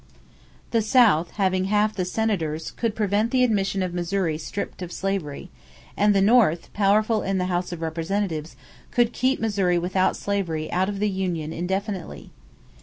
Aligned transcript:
The 0.71 0.81
South, 0.81 1.29
having 1.33 1.65
half 1.65 1.93
the 1.95 2.05
Senators, 2.05 2.71
could 2.71 2.95
prevent 2.95 3.29
the 3.29 3.43
admission 3.43 3.83
of 3.83 3.93
Missouri 3.93 4.35
stripped 4.39 4.81
of 4.81 4.91
slavery; 4.91 5.51
and 5.95 6.15
the 6.15 6.23
North, 6.23 6.73
powerful 6.73 7.21
in 7.21 7.37
the 7.37 7.45
House 7.45 7.71
of 7.71 7.83
Representatives, 7.83 8.55
could 8.89 9.13
keep 9.13 9.39
Missouri 9.39 9.77
with 9.77 9.95
slavery 10.13 10.71
out 10.71 10.89
of 10.89 10.97
the 10.97 11.07
union 11.11 11.53
indefinitely. 11.53 12.31